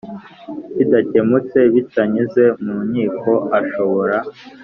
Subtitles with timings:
[0.75, 4.17] kidakemutse bitanyuze mu nkiko ashobora